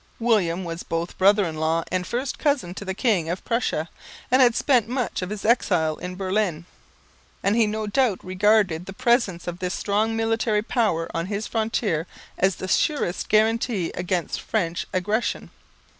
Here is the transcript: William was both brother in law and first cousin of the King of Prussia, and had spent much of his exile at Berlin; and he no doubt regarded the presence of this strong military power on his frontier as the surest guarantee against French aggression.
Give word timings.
William 0.19 0.63
was 0.63 0.81
both 0.81 1.15
brother 1.19 1.45
in 1.45 1.57
law 1.57 1.83
and 1.91 2.07
first 2.07 2.39
cousin 2.39 2.71
of 2.71 2.87
the 2.87 2.95
King 2.95 3.29
of 3.29 3.45
Prussia, 3.45 3.87
and 4.31 4.41
had 4.41 4.55
spent 4.55 4.87
much 4.87 5.21
of 5.21 5.29
his 5.29 5.45
exile 5.45 5.99
at 6.01 6.17
Berlin; 6.17 6.65
and 7.43 7.55
he 7.55 7.67
no 7.67 7.85
doubt 7.85 8.17
regarded 8.25 8.87
the 8.87 8.93
presence 8.93 9.45
of 9.45 9.59
this 9.59 9.75
strong 9.75 10.15
military 10.15 10.63
power 10.63 11.07
on 11.15 11.27
his 11.27 11.45
frontier 11.45 12.07
as 12.35 12.55
the 12.55 12.67
surest 12.67 13.29
guarantee 13.29 13.91
against 13.93 14.41
French 14.41 14.87
aggression. 14.91 15.51